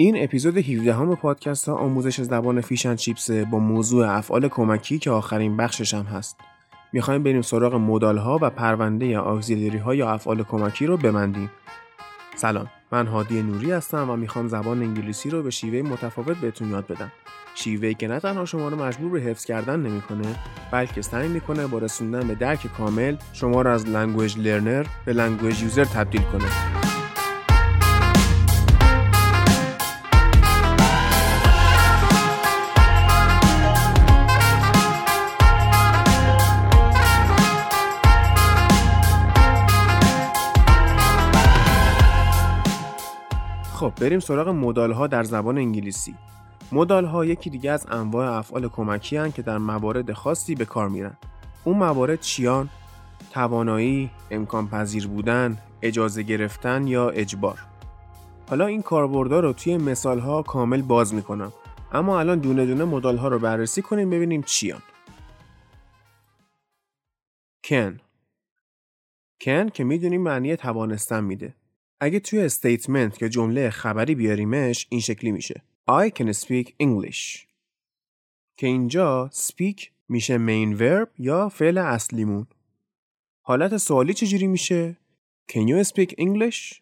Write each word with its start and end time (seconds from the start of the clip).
این 0.00 0.24
اپیزود 0.24 0.56
17 0.56 0.94
هم 0.94 1.14
پادکست 1.14 1.74
آموزش 1.74 2.20
زبان 2.20 2.60
Fish 2.60 2.81
and 2.81 2.96
Chips 2.96 3.30
با 3.30 3.58
موضوع 3.58 4.08
افعال 4.08 4.48
کمکی 4.48 4.98
که 4.98 5.10
آخرین 5.10 5.56
بخشش 5.56 5.94
هم 5.94 6.04
هست. 6.04 6.36
می‌خوایم 6.92 7.22
بریم 7.22 7.42
سراغ 7.42 7.74
modal 7.74 8.18
ها 8.18 8.38
و 8.42 8.50
پرونده 8.50 9.18
auxiliary 9.18 9.78
ها 9.78 9.94
یا 9.94 10.10
افعال 10.10 10.42
کمکی 10.42 10.86
رو 10.86 10.96
ببندیم. 10.96 11.50
سلام 12.36 12.66
من 12.92 13.06
هادی 13.06 13.42
نوری 13.42 13.72
هستم 13.72 14.10
و 14.10 14.16
می‌خوام 14.16 14.48
زبان 14.48 14.82
انگلیسی 14.82 15.30
رو 15.30 15.42
به 15.42 15.50
شیوه 15.50 15.88
متفاوت 15.88 16.36
بهتون 16.36 16.70
یاد 16.70 16.86
بدم. 16.86 17.12
شیوه‌ای 17.54 17.94
که 17.94 18.08
نه 18.08 18.20
تنها 18.20 18.44
شما 18.44 18.68
رو 18.68 18.84
مجبور 18.84 19.10
به 19.10 19.20
حفظ 19.20 19.44
کردن 19.44 19.80
نمی‌کنه 19.80 20.34
بلکه 20.72 21.02
سعی 21.02 21.28
می‌کنه 21.28 21.66
با 21.66 21.78
رسوندن 21.78 22.28
به 22.28 22.34
درک 22.34 22.66
کامل 22.76 23.16
شما 23.32 23.62
رو 23.62 23.70
از 23.70 23.88
language 23.88 24.38
learner 24.38 24.86
به 25.04 25.12
language 25.12 25.62
user 25.62 25.84
تبدیل 25.84 26.22
کنه. 26.22 26.87
خب 43.78 43.92
بریم 44.00 44.20
سراغ 44.20 44.48
مدال 44.48 44.92
ها 44.92 45.06
در 45.06 45.22
زبان 45.22 45.58
انگلیسی. 45.58 46.14
مدال 46.72 47.04
ها 47.04 47.24
یکی 47.24 47.50
دیگه 47.50 47.70
از 47.70 47.86
انواع 47.90 48.36
افعال 48.38 48.68
کمکی 48.68 49.16
هن 49.16 49.32
که 49.32 49.42
در 49.42 49.58
موارد 49.58 50.12
خاصی 50.12 50.54
به 50.54 50.64
کار 50.64 50.88
میرن. 50.88 51.16
اون 51.64 51.76
موارد 51.76 52.20
چیان؟ 52.20 52.68
توانایی 53.30 54.10
امکان 54.30 54.68
پذیر 54.68 55.08
بودن 55.08 55.58
اجازه 55.82 56.22
گرفتن 56.22 56.86
یا 56.86 57.10
اجبار. 57.10 57.58
حالا 58.50 58.66
این 58.66 58.82
کاربردها 58.82 59.40
رو 59.40 59.52
توی 59.52 59.76
مثال 59.76 60.18
ها 60.18 60.42
کامل 60.42 60.82
باز 60.82 61.14
می‌کنم. 61.14 61.52
اما 61.92 62.20
الان 62.20 62.38
دونه 62.38 62.66
دونه 62.66 62.84
مدال 62.84 63.16
ها 63.16 63.28
رو 63.28 63.38
بررسی 63.38 63.82
کنیم 63.82 64.10
ببینیم 64.10 64.42
چیان. 64.42 64.82
کن. 67.64 68.00
کن 69.40 69.68
که 69.68 69.84
می‌دونیم 69.84 70.22
معنی 70.22 70.56
توانستن 70.56 71.24
میده. 71.24 71.54
اگه 72.00 72.20
توی 72.20 72.40
استیتمنت 72.40 73.18
که 73.18 73.28
جمله 73.28 73.70
خبری 73.70 74.14
بیاریمش 74.14 74.86
این 74.90 75.00
شکلی 75.00 75.32
میشه 75.32 75.62
I 75.90 76.10
can 76.10 76.32
speak 76.32 76.66
English 76.82 77.46
که 78.56 78.66
اینجا 78.66 79.30
speak 79.34 79.86
میشه 80.08 80.38
main 80.38 80.78
verb 80.78 81.08
یا 81.18 81.48
فعل 81.48 81.78
اصلیمون 81.78 82.46
حالت 83.42 83.76
سوالی 83.76 84.14
چجوری 84.14 84.46
میشه؟ 84.46 84.96
Can 85.52 85.68
you 85.68 85.84
speak 85.84 86.12
English؟ 86.18 86.80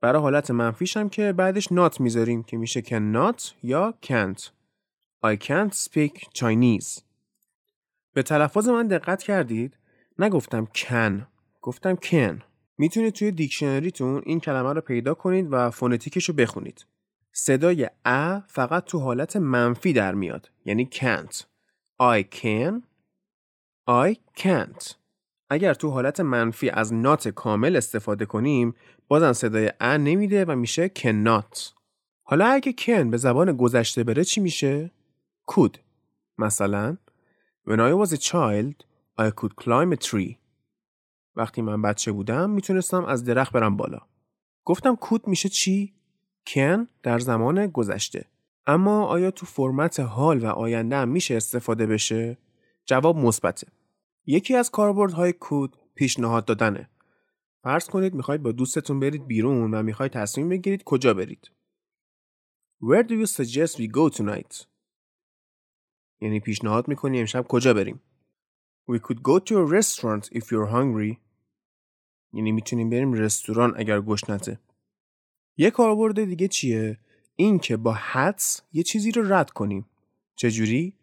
برای 0.00 0.22
حالت 0.22 0.50
منفیش 0.50 0.96
هم 0.96 1.08
که 1.08 1.32
بعدش 1.32 1.68
not 1.68 2.00
می‌ذاریم 2.00 2.42
که 2.42 2.56
میشه 2.56 2.82
cannot 2.82 3.42
یا 3.62 3.94
can't 4.06 4.40
I 5.24 5.36
can't 5.36 5.74
speak 5.74 6.20
Chinese 6.38 7.00
به 8.12 8.22
تلفظ 8.22 8.68
من 8.68 8.86
دقت 8.86 9.22
کردید؟ 9.22 9.76
نگفتم 10.18 10.68
can 10.76 11.12
گفتم 11.62 11.94
can 11.94 12.51
می‌تونید 12.78 13.14
توی 13.14 13.30
دیکشنریتون 13.30 14.22
این 14.26 14.40
کلمه 14.40 14.72
رو 14.72 14.80
پیدا 14.80 15.14
کنید 15.14 15.48
و 15.50 15.70
فونتیکش 15.70 16.24
رو 16.24 16.34
بخونید. 16.34 16.86
صدای 17.32 17.90
ا 18.04 18.40
فقط 18.40 18.84
تو 18.84 18.98
حالت 18.98 19.36
منفی 19.36 19.92
در 19.92 20.14
میاد 20.14 20.50
یعنی 20.64 20.88
can't. 20.92 21.36
I 22.02 22.24
can 22.36 22.82
I 23.88 24.16
can't. 24.38 24.94
اگر 25.50 25.74
تو 25.74 25.90
حالت 25.90 26.20
منفی 26.20 26.70
از 26.70 26.94
not 26.94 27.28
کامل 27.28 27.76
استفاده 27.76 28.26
کنیم 28.26 28.74
بازم 29.08 29.32
صدای 29.32 29.72
ا 29.80 29.96
نمیده 29.96 30.44
و 30.44 30.56
میشه 30.56 30.90
cannot. 30.98 31.72
حالا 32.22 32.46
اگه 32.46 32.72
can 32.72 33.10
به 33.10 33.16
زبان 33.16 33.56
گذشته 33.56 34.04
بره 34.04 34.24
چی 34.24 34.40
میشه؟ 34.40 34.90
could. 35.50 35.78
مثلا 36.38 36.96
When 37.66 37.78
I 37.78 37.92
was 37.92 38.12
a 38.12 38.18
child 38.18 38.74
I 39.18 39.30
could 39.30 39.56
climb 39.56 39.92
a 39.92 39.96
tree. 39.96 40.41
وقتی 41.36 41.62
من 41.62 41.82
بچه 41.82 42.12
بودم 42.12 42.50
می‌تونستم 42.50 43.04
از 43.04 43.24
درخت 43.24 43.52
برم 43.52 43.76
بالا. 43.76 44.00
گفتم 44.64 44.96
کود 44.96 45.28
میشه 45.28 45.48
چی؟ 45.48 45.94
کن 46.46 46.88
در 47.02 47.18
زمان 47.18 47.66
گذشته. 47.66 48.24
اما 48.66 49.04
آیا 49.04 49.30
تو 49.30 49.46
فرمت 49.46 50.00
حال 50.00 50.38
و 50.38 50.46
آینده 50.46 50.96
هم 50.96 51.08
میشه 51.08 51.36
استفاده 51.36 51.86
بشه؟ 51.86 52.38
جواب 52.84 53.16
مثبته. 53.16 53.66
یکی 54.26 54.54
از 54.54 54.70
کاربردهای 54.70 55.32
کود 55.32 55.76
پیشنهاد 55.94 56.44
دادنه. 56.44 56.88
فرض 57.62 57.88
کنید 57.88 58.14
می‌خواید 58.14 58.42
با 58.42 58.52
دوستتون 58.52 59.00
برید 59.00 59.26
بیرون 59.26 59.74
و 59.74 59.82
می‌خواید 59.82 60.12
تصمیم 60.12 60.48
بگیرید 60.48 60.84
کجا 60.84 61.14
برید. 61.14 61.50
Where 62.82 63.02
do 63.02 63.12
you 63.12 63.26
suggest 63.26 63.76
we 63.76 63.88
go 63.88 64.16
tonight? 64.16 64.64
یعنی 66.20 66.40
پیشنهاد 66.40 66.88
می‌کنی 66.88 67.20
امشب 67.20 67.46
کجا 67.48 67.74
بریم؟ 67.74 68.00
We 68.90 68.98
could 68.98 69.22
go 69.22 69.38
to 69.38 69.54
a 69.58 69.66
restaurant 69.78 70.28
if 70.32 70.44
you're 70.50 70.70
hungry. 70.72 71.16
یعنی 72.32 72.52
می‌تونیم 72.52 72.90
بریم 72.90 73.12
رستوران 73.12 73.74
اگر 73.76 74.00
گشنته. 74.00 74.58
یه 75.56 75.70
کاربرد 75.70 76.24
دیگه 76.24 76.48
چیه؟ 76.48 76.98
این 77.36 77.58
که 77.58 77.76
با 77.76 77.92
حدس 77.92 78.60
یه 78.72 78.82
چیزی 78.82 79.12
رو 79.12 79.32
رد 79.32 79.50
کنیم. 79.50 79.86
چجوری؟ 80.36 80.94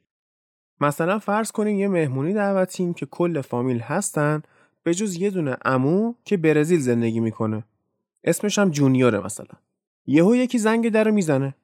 مثلا 0.82 1.20
فرض 1.20 1.52
کنیم 1.52 1.80
یه 1.80 1.88
مهمونی 1.88 2.34
دعوتیم 2.34 2.94
که 2.94 3.06
کل 3.06 3.42
فامیل 3.42 3.80
هستن 3.80 4.42
به 4.84 4.94
جز 4.94 5.16
یه 5.16 5.30
دونه 5.30 5.58
امو 5.66 6.14
که 6.26 6.38
برزیل 6.38 6.80
زندگی 6.80 7.20
می‌کنه. 7.20 7.64
اسمش 8.24 8.60
هم 8.60 8.70
جونیوره 8.70 9.20
مثلا. 9.20 9.60
یهو 10.08 10.36
یکی 10.36 10.58
زنگ 10.58 10.90
در 10.90 11.12
می‌زنه. 11.12 11.56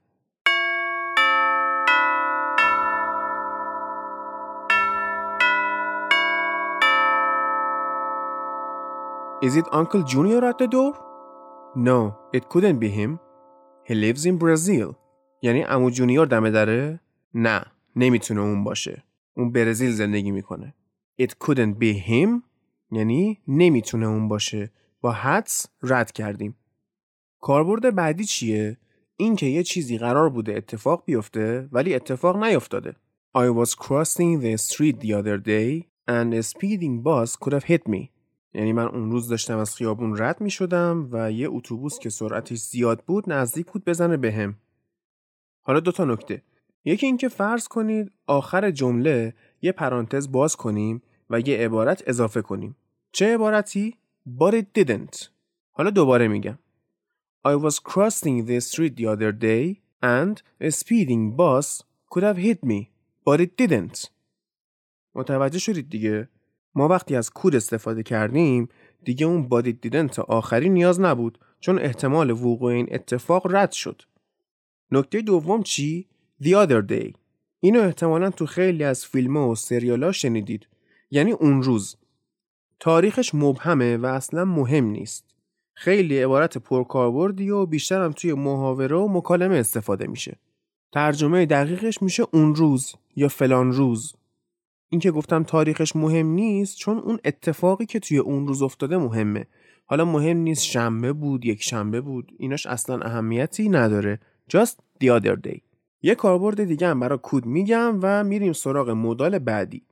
Is 9.45 9.53
it 9.61 9.67
Uncle 9.79 10.03
Junior 10.11 10.41
at 10.51 10.57
the 10.61 10.69
door? 10.75 10.93
No, 11.87 11.99
it 12.37 12.43
couldn't 12.53 12.79
be 12.79 12.89
him. 12.99 13.11
He 13.87 13.93
lives 14.05 14.25
in 14.25 14.37
Brazil. 14.37 14.95
یعنی 15.41 15.63
امو 15.63 15.89
جونیور 15.89 16.25
دمه 16.25 16.51
داره؟ 16.51 16.99
نه، 17.33 17.65
نمی‌تونه 17.95 18.41
اون 18.41 18.63
باشه. 18.63 19.03
اون 19.37 19.51
برزیل 19.51 19.91
زندگی 19.91 20.31
می‌کنه. 20.31 20.73
It 21.21 21.29
couldn't 21.43 21.75
be 21.81 22.07
him 22.09 22.41
یعنی 22.91 23.39
نمی‌تونه 23.47 24.07
اون 24.07 24.27
باشه. 24.27 24.71
با 25.01 25.11
حدس 25.11 25.65
رد 25.83 26.11
کردیم. 26.11 26.55
کاربرد 27.41 27.95
بعدی 27.95 28.25
چیه؟ 28.25 28.77
این 29.17 29.35
که 29.35 29.45
یه 29.45 29.63
چیزی 29.63 29.97
قرار 29.97 30.29
بوده 30.29 30.57
اتفاق 30.57 31.03
بیفته 31.05 31.69
ولی 31.71 31.95
اتفاق 31.95 32.43
نیفتاده. 32.43 32.95
I 33.37 33.49
was 33.59 33.69
crossing 33.69 34.41
the 34.41 34.57
street 34.57 34.99
the 34.99 35.13
other 35.13 35.37
day 35.37 35.83
and 36.07 36.33
a 36.33 36.43
speeding 36.43 37.03
bus 37.03 37.35
could 37.35 37.53
have 37.53 37.63
hit 37.63 37.87
me. 37.87 38.14
یعنی 38.55 38.73
من 38.73 38.85
اون 38.85 39.11
روز 39.11 39.27
داشتم 39.27 39.57
از 39.57 39.75
خیابون 39.75 40.17
رد 40.17 40.41
می 40.41 40.49
شدم 40.49 41.09
و 41.11 41.31
یه 41.31 41.47
اتوبوس 41.49 41.99
که 41.99 42.09
سرعتش 42.09 42.57
زیاد 42.57 43.03
بود 43.03 43.31
نزدیک 43.31 43.65
بود 43.65 43.85
بزنه 43.85 44.17
بهم. 44.17 44.51
به 44.51 44.57
حالا 45.61 45.79
دو 45.79 45.91
تا 45.91 46.05
نکته. 46.05 46.41
یکی 46.85 47.05
اینکه 47.05 47.29
فرض 47.29 47.67
کنید 47.67 48.11
آخر 48.27 48.71
جمله 48.71 49.33
یه 49.61 49.71
پرانتز 49.71 50.31
باز 50.31 50.55
کنیم 50.55 51.01
و 51.29 51.39
یه 51.39 51.57
عبارت 51.57 52.03
اضافه 52.07 52.41
کنیم. 52.41 52.75
چه 53.11 53.33
عبارتی؟ 53.33 53.97
But 54.39 54.53
it 54.53 54.81
didn't. 54.81 55.27
حالا 55.71 55.89
دوباره 55.89 56.27
میگم. 56.27 56.59
I 57.47 57.55
was 57.55 57.79
crossing 57.79 58.45
the 58.45 58.61
street 58.61 58.95
the 58.95 59.05
other 59.05 59.31
day 59.31 59.81
and 60.03 60.41
a 60.61 60.71
speeding 60.71 61.35
bus 61.37 61.83
could 62.09 62.23
have 62.23 62.37
hit 62.37 62.63
me. 62.63 62.89
But 63.27 63.39
it 63.39 63.57
didn't. 63.57 64.09
متوجه 65.15 65.59
شدید 65.59 65.89
دیگه؟ 65.89 66.29
ما 66.75 66.87
وقتی 66.87 67.15
از 67.15 67.29
کود 67.29 67.55
استفاده 67.55 68.03
کردیم 68.03 68.69
دیگه 69.03 69.25
اون 69.25 69.47
بادی 69.47 69.73
دیدن 69.73 70.07
تا 70.07 70.23
آخری 70.23 70.69
نیاز 70.69 70.99
نبود 70.99 71.39
چون 71.59 71.79
احتمال 71.79 72.31
وقوع 72.31 72.71
این 72.71 72.87
اتفاق 72.91 73.55
رد 73.55 73.71
شد. 73.71 74.01
نکته 74.91 75.21
دوم 75.21 75.63
چی؟ 75.63 76.07
The 76.43 76.47
other 76.47 76.91
day. 76.91 77.13
اینو 77.59 77.81
احتمالا 77.81 78.29
تو 78.29 78.45
خیلی 78.45 78.83
از 78.83 79.05
فیلم 79.05 79.37
و 79.37 79.55
سریالا 79.55 80.11
شنیدید. 80.11 80.67
یعنی 81.11 81.31
اون 81.31 81.63
روز. 81.63 81.95
تاریخش 82.79 83.35
مبهمه 83.35 83.97
و 83.97 84.05
اصلا 84.05 84.45
مهم 84.45 84.85
نیست. 84.85 85.25
خیلی 85.73 86.19
عبارت 86.19 86.57
پرکاربردی 86.57 87.49
و 87.49 87.65
بیشتر 87.65 88.01
هم 88.01 88.11
توی 88.11 88.33
محاوره 88.33 88.95
و 88.95 89.07
مکالمه 89.07 89.55
استفاده 89.55 90.07
میشه. 90.07 90.39
ترجمه 90.91 91.45
دقیقش 91.45 92.01
میشه 92.01 92.23
اون 92.31 92.55
روز 92.55 92.95
یا 93.15 93.27
فلان 93.27 93.71
روز 93.71 94.13
این 94.95 94.99
که 94.99 95.11
گفتم 95.11 95.43
تاریخش 95.43 95.95
مهم 95.95 96.27
نیست 96.27 96.77
چون 96.77 96.97
اون 96.97 97.19
اتفاقی 97.25 97.85
که 97.85 97.99
توی 97.99 98.17
اون 98.17 98.47
روز 98.47 98.61
افتاده 98.61 98.97
مهمه. 98.97 99.45
حالا 99.85 100.05
مهم 100.05 100.37
نیست 100.37 100.63
شنبه 100.63 101.13
بود 101.13 101.45
یک 101.45 101.63
شنبه 101.63 102.01
بود 102.01 102.31
ایناش 102.39 102.65
اصلا 102.65 103.01
اهمیتی 103.01 103.69
نداره. 103.69 104.19
Just 104.51 104.75
the 105.03 105.07
other 105.07 105.35
day. 105.47 105.59
یه 106.01 106.15
کاربرد 106.15 106.63
دیگه 106.63 106.87
هم 106.87 106.99
برای 106.99 107.19
کود 107.23 107.45
میگم 107.45 107.99
و 108.01 108.23
میریم 108.23 108.53
سراغ 108.53 108.89
مدال 108.89 109.39
بعدی. 109.39 109.85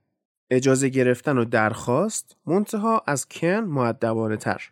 اجازه 0.49 0.89
گرفتن 0.89 1.37
و 1.37 1.45
درخواست 1.45 2.37
منتها 2.45 3.03
از 3.07 3.27
کن 3.27 3.59
معدبانه 3.59 4.37
تر. 4.37 4.71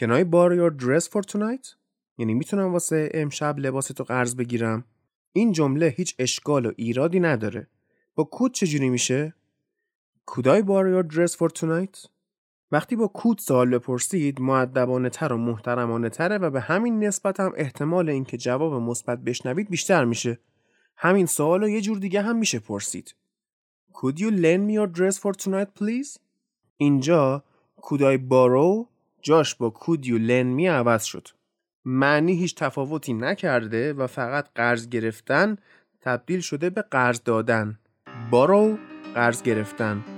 Can 0.00 0.08
I 0.08 0.24
borrow 0.24 0.58
your 0.60 0.84
dress 0.84 1.04
for 1.04 1.22
tonight؟ 1.32 1.74
یعنی 2.18 2.34
می‌تونم 2.34 2.72
واسه 2.72 3.10
امشب 3.14 3.58
لباس 3.58 3.86
تو 3.86 4.04
قرض 4.04 4.36
بگیرم. 4.36 4.84
این 5.32 5.52
جمله 5.52 5.94
هیچ 5.96 6.14
اشکال 6.18 6.66
و 6.66 6.72
ایرادی 6.76 7.20
نداره. 7.20 7.66
با 8.14 8.24
کود 8.24 8.54
چجوری 8.54 8.88
میشه؟ 8.88 9.34
I 10.46 10.62
borrow 10.62 10.90
your 10.90 11.02
dress 11.02 11.34
for 11.34 11.48
tonight? 11.48 12.08
وقتی 12.72 12.96
با 12.96 13.08
کود 13.08 13.38
سوال 13.38 13.70
بپرسید 13.70 14.40
معدبانه 14.40 15.10
تر 15.10 15.32
و 15.32 15.36
محترمانه 15.36 16.08
تره 16.08 16.38
و 16.38 16.50
به 16.50 16.60
همین 16.60 17.04
نسبت 17.04 17.40
هم 17.40 17.52
احتمال 17.56 18.08
اینکه 18.08 18.36
جواب 18.36 18.72
مثبت 18.72 19.18
بشنوید 19.18 19.70
بیشتر 19.70 20.04
میشه. 20.04 20.38
همین 20.96 21.26
سوال 21.26 21.68
یه 21.68 21.80
جور 21.80 21.98
دیگه 21.98 22.22
هم 22.22 22.36
میشه 22.36 22.58
پرسید. 22.58 23.14
Could 23.92 24.18
you 24.18 24.30
lend 24.30 24.68
me 24.68 24.74
your 24.78 24.98
dress 24.98 25.18
for 25.18 25.32
tonight 25.44 25.82
please? 25.82 26.18
اینجا 26.76 27.44
I 27.82 28.18
borrow 28.30 28.86
جاش 29.22 29.54
با 29.54 29.74
could 29.80 30.04
you 30.04 30.18
lend 30.18 30.60
me 30.60 30.64
عوض 30.64 31.04
شد. 31.04 31.28
معنی 31.84 32.32
هیچ 32.32 32.54
تفاوتی 32.54 33.12
نکرده 33.12 33.92
و 33.92 34.06
فقط 34.06 34.48
قرض 34.54 34.88
گرفتن 34.88 35.56
تبدیل 36.00 36.40
شده 36.40 36.70
به 36.70 36.82
قرض 36.82 37.20
دادن. 37.24 37.78
borrow 38.30 38.78
قرض 39.14 39.42
گرفتن. 39.42 40.17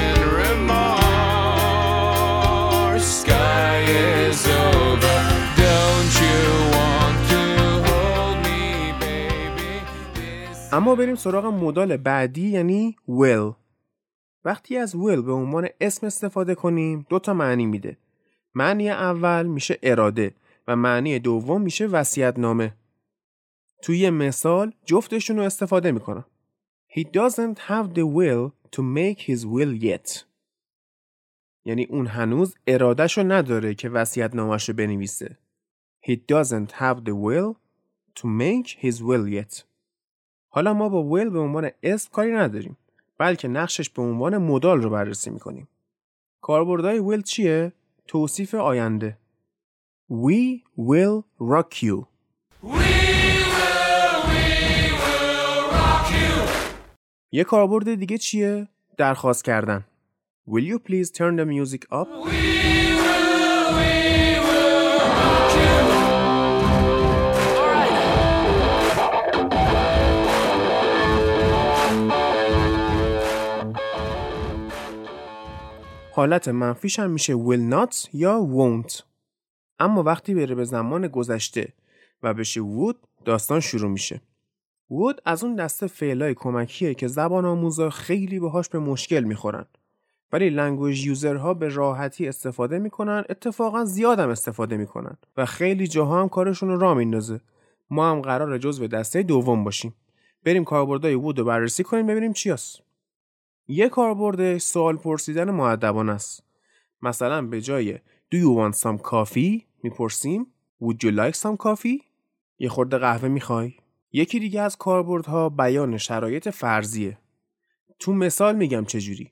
اما 10.81 10.95
بریم 10.95 11.15
سراغ 11.15 11.45
مدال 11.45 11.97
بعدی 11.97 12.49
یعنی 12.49 12.95
will. 13.07 13.55
وقتی 14.45 14.77
از 14.77 14.95
will 14.95 15.21
به 15.25 15.31
عنوان 15.31 15.69
اسم 15.81 16.07
استفاده 16.07 16.55
کنیم 16.55 17.05
دو 17.09 17.19
تا 17.19 17.33
معنی 17.33 17.65
میده. 17.65 17.97
معنی 18.55 18.89
اول 18.89 19.45
میشه 19.45 19.79
اراده 19.83 20.33
و 20.67 20.75
معنی 20.75 21.19
دوم 21.19 21.61
میشه 21.61 21.87
وصیت 21.87 22.39
نامه 22.39 22.73
توی 23.81 23.97
یه 23.97 24.09
مثال 24.09 24.73
جفتشون 24.85 25.37
رو 25.37 25.43
استفاده 25.43 25.91
می‌کنم. 25.91 26.25
He 26.97 27.01
doesn't 27.01 27.57
have 27.57 27.93
the 27.93 28.05
will 28.17 28.51
to 28.75 28.81
make 28.81 29.19
his 29.19 29.45
will 29.45 29.83
yet. 29.83 30.23
یعنی 31.65 31.85
اون 31.85 32.07
هنوز 32.07 32.55
ارادش 32.67 33.17
رو 33.17 33.23
نداره 33.23 33.75
که 33.75 33.89
وصیت 33.89 34.35
نامش 34.35 34.69
رو 34.69 34.75
بنویسه. 34.75 35.37
He 36.07 36.13
doesn't 36.13 36.71
have 36.71 36.97
the 37.05 37.13
will 37.13 37.55
to 38.19 38.25
make 38.25 38.67
his 38.67 39.01
will 39.01 39.27
yet. 39.27 39.70
حالا 40.53 40.73
ما 40.73 40.89
با 40.89 41.19
will 41.19 41.31
به 41.31 41.39
عنوان 41.39 41.69
اسم 41.83 42.09
کاری 42.11 42.31
نداریم 42.31 42.77
بلکه 43.17 43.47
نقشش 43.47 43.89
به 43.89 44.01
عنوان 44.01 44.37
مدال 44.37 44.81
رو 44.81 44.89
بررسی 44.89 45.29
می‌کنیم 45.29 45.67
کاربردهای 46.41 46.99
will 46.99 47.23
چیه؟ 47.23 47.73
توصیف 48.07 48.55
آینده 48.55 49.17
We 50.11 50.61
will 50.79 51.23
rock 51.41 51.83
you 51.83 52.05
یه 57.31 57.43
کاربرد 57.43 57.95
دیگه 57.95 58.17
چیه؟ 58.17 58.67
درخواست 58.97 59.43
کردن 59.43 59.85
Will 60.49 60.63
you 60.63 60.79
please 60.79 61.09
turn 61.11 61.37
the 61.39 61.45
music 61.45 61.81
up? 61.91 62.07
حالت 76.21 76.47
منفیش 76.47 76.99
هم 76.99 77.09
میشه 77.11 77.33
will 77.33 77.73
not 77.73 78.07
یا 78.13 78.47
won't. 78.53 79.01
اما 79.79 80.03
وقتی 80.03 80.35
بره 80.35 80.55
به 80.55 80.63
زمان 80.63 81.07
گذشته 81.07 81.73
و 82.23 82.33
بشه 82.33 82.61
would 82.61 82.95
داستان 83.25 83.59
شروع 83.59 83.91
میشه. 83.91 84.21
would 84.91 85.19
از 85.25 85.43
اون 85.43 85.55
دسته 85.55 85.87
فعلای 85.87 86.33
کمکیه 86.33 86.93
که 86.93 87.07
زبان 87.07 87.45
آموزا 87.45 87.89
خیلی 87.89 88.39
باهاش 88.39 88.69
به 88.69 88.79
مشکل 88.79 89.23
می‌خورن. 89.23 89.65
ولی 90.31 90.49
لنگویج 90.49 91.05
یوزرها 91.05 91.53
به 91.53 91.69
راحتی 91.69 92.27
استفاده 92.27 92.79
می‌کنن 92.79 93.23
اتفاقا 93.29 93.85
زیادم 93.85 94.29
استفاده 94.29 94.77
می‌کنن. 94.77 95.17
و 95.37 95.45
خیلی 95.45 95.87
جاها 95.87 96.21
هم 96.21 96.29
کارشون 96.29 96.69
رو 96.69 96.79
را 96.79 96.93
میندازه. 96.93 97.41
ما 97.89 98.11
هم 98.11 98.21
قرار 98.21 98.57
جزو 98.57 98.87
دسته 98.87 99.23
دوم 99.23 99.63
باشیم. 99.63 99.93
بریم 100.43 100.63
کاربردهای 100.63 101.15
وود 101.15 101.39
رو 101.39 101.45
بررسی 101.45 101.83
کنیم 101.83 102.07
ببینیم 102.07 102.33
چی 102.33 102.49
هست. 102.49 102.90
یه 103.73 103.89
کاربرد 103.89 104.57
سوال 104.57 104.97
پرسیدن 104.97 105.51
معدبانه 105.51 106.11
است. 106.11 106.43
مثلا 107.01 107.41
به 107.41 107.61
جای 107.61 107.97
Do 107.97 108.37
you 108.37 108.57
want 108.57 108.77
some 108.77 108.97
coffee? 109.11 109.61
می‌پرسیم 109.83 110.47
Would 110.83 110.95
you 110.95 111.11
like 111.11 111.35
some 111.35 111.57
coffee? 111.65 112.03
یه 112.59 112.69
خورده 112.69 112.97
قهوه 112.97 113.27
می‌خوای. 113.29 113.73
یکی 114.11 114.39
دیگه 114.39 114.61
از 114.61 114.77
کاربردها 114.77 115.49
بیان 115.49 115.97
شرایط 115.97 116.49
فرضیه. 116.49 117.17
تو 117.99 118.13
مثال 118.13 118.55
میگم 118.55 118.85
چجوری. 118.85 119.31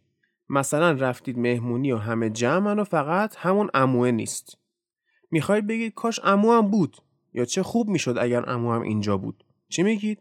مثلا 0.50 0.92
رفتید 0.92 1.40
مهمونی 1.40 1.92
و 1.92 1.98
همه 1.98 2.30
جمعن 2.30 2.80
و 2.80 2.84
فقط 2.84 3.36
همون 3.38 3.70
اموه 3.74 4.12
نیست. 4.12 4.58
می‌خواید 5.32 5.68
بگید 5.68 5.94
کاش 5.94 6.20
امو 6.24 6.52
هم 6.52 6.68
بود 6.68 6.98
یا 7.34 7.46
چه 7.46 7.64
خوب 7.64 7.90
می‌شد 7.90 8.18
اگر 8.18 8.50
امو 8.50 8.74
هم 8.74 8.82
اینجا 8.82 9.18
بود. 9.18 9.44
چی 9.70 9.84
میگید؟ 9.84 10.20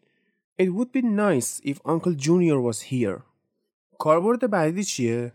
It 0.62 0.66
would 0.66 0.98
be 0.98 1.02
nice 1.02 1.68
if 1.70 1.76
Uncle 1.76 2.14
Junior 2.24 2.72
was 2.72 2.80
here. 2.80 3.27
کاربرد 3.98 4.50
بعدی 4.50 4.84
چیه؟ 4.84 5.32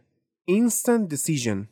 Instant 0.49 1.13
decision. 1.13 1.67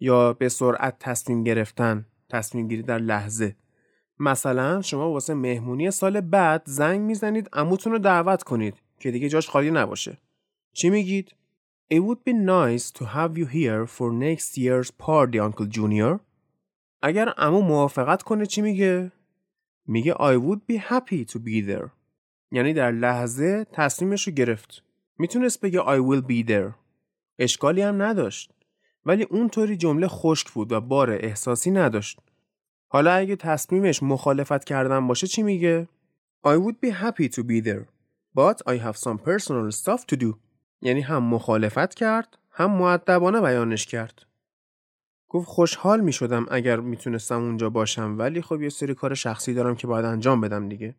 یا 0.00 0.32
به 0.32 0.48
سرعت 0.48 0.98
تصمیم 0.98 1.44
گرفتن 1.44 2.06
تصمیم 2.28 2.68
گیری 2.68 2.82
در 2.82 2.98
لحظه. 2.98 3.56
مثلا 4.18 4.82
شما 4.82 5.12
واسه 5.12 5.34
مهمونی 5.34 5.90
سال 5.90 6.20
بعد 6.20 6.62
زنگ 6.64 7.00
می‌زنید 7.00 7.48
عموتون 7.52 7.92
رو 7.92 7.98
دعوت 7.98 8.42
کنید 8.42 8.74
که 9.00 9.10
دیگه 9.10 9.28
جاش 9.28 9.48
خالی 9.48 9.70
نباشه. 9.70 10.18
چی 10.72 10.90
میگید؟ 10.90 11.34
It 11.92 11.96
would 11.96 12.18
be 12.28 12.32
nice 12.32 12.90
to 12.98 13.04
have 13.04 13.36
you 13.38 13.46
here 13.46 13.86
for 13.86 14.12
next 14.12 14.58
year's 14.58 14.90
party 14.90 15.38
Uncle 15.38 15.66
Junior. 15.76 16.20
اگر 17.02 17.28
عمو 17.28 17.60
موافقت 17.60 18.22
کنه 18.22 18.46
چی 18.46 18.62
میگه؟ 18.62 19.12
میگه 19.86 20.12
I 20.12 20.38
would 20.38 20.60
be 20.72 20.78
happy 20.78 21.32
to 21.32 21.36
be 21.36 21.68
there. 21.68 21.88
یعنی 22.52 22.72
در 22.72 22.90
لحظه 22.90 23.66
تصمیمش 23.72 24.26
رو 24.26 24.32
گرفت. 24.32 24.89
می‌تونست 25.20 25.60
بگه 25.60 25.80
I 25.80 25.98
will 25.98 26.22
be 26.30 26.48
there. 26.48 26.74
اشکالی 27.38 27.82
هم 27.82 28.02
نداشت. 28.02 28.52
ولی 29.06 29.22
اونطوری 29.22 29.76
جمله 29.76 30.08
خشک 30.08 30.50
بود 30.50 30.72
و 30.72 30.80
بار 30.80 31.10
احساسی 31.10 31.70
نداشت. 31.70 32.18
حالا 32.88 33.12
اگه 33.12 33.36
تصمیمش 33.36 34.02
مخالفت 34.02 34.64
کردن 34.64 35.06
باشه 35.06 35.26
چی 35.26 35.42
میگه؟ 35.42 35.88
I 36.46 36.50
would 36.50 36.86
be 36.86 36.92
happy 36.92 37.28
to 37.28 37.40
be 37.40 37.66
there. 37.66 37.84
But 38.36 38.72
I 38.72 38.76
have 38.86 38.96
some 38.96 39.18
personal 39.18 39.70
stuff 39.72 40.00
to 40.12 40.16
do. 40.16 40.34
یعنی 40.82 41.00
هم 41.00 41.22
مخالفت 41.22 41.94
کرد 41.94 42.38
هم 42.50 42.70
معدبانه 42.70 43.40
بیانش 43.40 43.86
کرد. 43.86 44.26
گفت 45.28 45.48
خوشحال 45.48 46.00
می 46.00 46.12
شدم 46.12 46.46
اگر 46.50 46.80
می‌تونستم 46.80 47.42
اونجا 47.42 47.70
باشم 47.70 48.18
ولی 48.18 48.42
خب 48.42 48.62
یه 48.62 48.68
سری 48.68 48.94
کار 48.94 49.14
شخصی 49.14 49.54
دارم 49.54 49.76
که 49.76 49.86
باید 49.86 50.04
انجام 50.04 50.40
بدم 50.40 50.68
دیگه. 50.68 50.94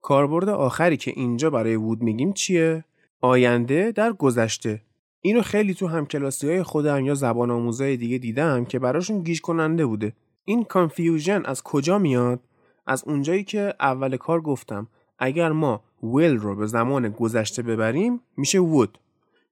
کاربرد 0.00 0.48
آخری 0.48 0.96
که 0.96 1.12
اینجا 1.16 1.50
برای 1.50 1.76
would 1.76 2.02
میگیم 2.02 2.32
چیه؟ 2.32 2.84
آینده 3.24 3.92
در 3.92 4.12
گذشته. 4.12 4.82
اینو 5.20 5.42
خیلی 5.42 5.74
تو 5.74 5.86
همکلاسی 5.86 6.48
های 6.48 6.62
خودم 6.62 7.04
یا 7.04 7.14
زبان 7.14 7.50
آموزای 7.50 7.96
دیگه 7.96 8.18
دیدم 8.18 8.64
که 8.64 8.78
براشون 8.78 9.22
گیج 9.22 9.40
کننده 9.40 9.86
بوده. 9.86 10.12
این 10.44 10.64
confusion 10.64 11.42
از 11.44 11.62
کجا 11.62 11.98
میاد؟ 11.98 12.40
از 12.86 13.04
اونجایی 13.06 13.44
که 13.44 13.74
اول 13.80 14.16
کار 14.16 14.40
گفتم 14.40 14.88
اگر 15.18 15.52
ما 15.52 15.84
will 16.02 16.36
رو 16.38 16.56
به 16.56 16.66
زمان 16.66 17.08
گذشته 17.08 17.62
ببریم 17.62 18.20
میشه 18.36 18.58
would. 18.58 18.90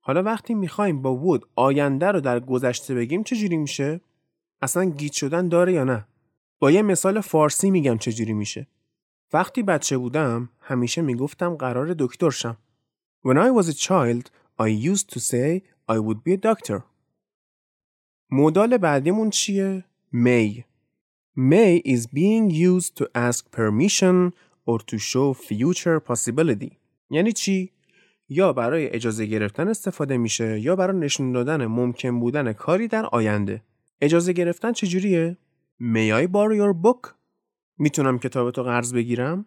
حالا 0.01 0.23
وقتی 0.23 0.55
می‌خوایم 0.55 1.03
با 1.03 1.39
would 1.39 1.47
آینده 1.57 2.07
رو 2.07 2.21
در 2.21 2.41
گذشته 2.41 2.95
بگیم 2.95 3.23
چجوری 3.23 3.57
میشه؟ 3.57 4.01
اصلا 4.63 4.85
گیج 4.85 5.13
شدن 5.13 5.49
داره 5.49 5.73
یا 5.73 5.85
نه؟ 5.85 6.07
با 6.59 6.71
یه 6.71 6.83
مثال 6.83 7.21
فارسی 7.21 7.71
میگم 7.71 7.99
چجوری 7.99 8.33
میشه. 8.33 8.67
وقتی 9.33 9.63
بچه 9.63 9.99
بودم 9.99 10.49
همیشه 10.61 11.03
می‌گفتم 11.03 11.55
قرار 11.55 11.95
دکتر 11.99 12.31
شم. 12.31 12.57
When 13.23 13.39
I 13.39 13.51
was 13.59 13.69
a 13.69 13.81
child 13.89 14.25
I 14.59 14.69
used 14.91 15.09
to 15.15 15.21
say 15.21 15.63
I 15.89 15.99
would 15.99 16.25
be 16.25 16.33
a 16.33 16.37
doctor 16.37 16.83
مودال 18.31 18.79
بعدیمون 18.79 19.31
چیه؟ 19.31 19.85
may 20.15 20.65
May 21.37 21.83
is 21.85 22.07
being 22.07 22.51
used 22.51 22.97
to 22.97 23.07
ask 23.15 23.51
permission 23.51 24.35
or 24.67 24.79
to 24.79 24.99
show 24.99 25.35
future 25.35 26.01
possibility 26.01 26.77
یعنی 27.11 27.33
چی؟ 27.33 27.71
یا 28.29 28.53
برای 28.53 28.89
اجازه 28.89 29.27
گرفتن 29.27 29.69
استفاده 29.69 30.17
میشه 30.17 30.61
یا 30.61 30.77
برای 30.77 30.99
نشون 30.99 31.33
دادن 31.33 31.67
ممکن 31.67 32.21
بودن 32.21 32.53
کاری 32.53 32.89
در 32.89 33.07
آینده. 33.07 33.63
اجازه 34.01 34.33
گرفتن 34.33 34.73
چجوریه؟ 34.73 35.37
May 35.81 36.25
I 36.25 36.27
borrow 36.27 36.57
your 36.57 36.75
book? 36.85 37.15
می‌تونم 37.79 38.19
کتابتو 38.19 38.63
قرض 38.63 38.95
بگیرم؟ 38.95 39.47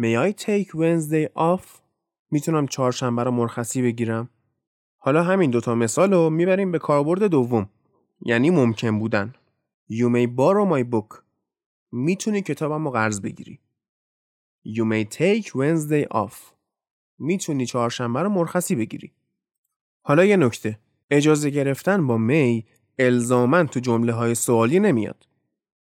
May 0.00 0.30
I 0.30 0.32
take 0.32 0.68
Wednesday 0.74 1.26
off? 1.36 1.87
می‌تونم 2.30 2.66
چهارشنبه 2.66 3.24
رو 3.24 3.30
مرخصی 3.30 3.82
بگیرم؟ 3.82 4.28
حالا 4.96 5.22
همین 5.22 5.50
دوتا 5.50 5.74
مثال 5.74 6.12
رو 6.12 6.30
می‌بریم 6.30 6.72
به 6.72 6.78
کاربرد 6.78 7.22
دوم. 7.22 7.70
یعنی 8.20 8.50
ممکن 8.50 8.98
بودن. 8.98 9.34
You 9.90 10.08
may 10.14 10.26
borrow 10.36 10.72
my 10.72 10.94
book. 10.94 11.22
می‌تونی 11.92 12.42
کتابم 12.42 12.84
رو 12.84 12.90
قرض 12.90 13.20
بگیری. 13.20 13.60
You 14.66 14.84
may 14.92 15.14
take 15.16 15.46
Wednesday 15.46 16.14
off. 16.14 16.34
می‌تونی 17.18 17.66
چهارشنبه 17.66 18.22
رو 18.22 18.28
مرخصی 18.28 18.74
بگیری. 18.74 19.12
حالا 20.02 20.24
یه 20.24 20.36
نکته. 20.36 20.78
اجازه 21.10 21.50
گرفتن 21.50 22.06
با 22.06 22.18
می 22.18 22.66
الزامن 22.98 23.66
تو 23.66 23.80
جمله 23.80 24.12
های 24.12 24.34
سوالی 24.34 24.80
نمیاد. 24.80 25.28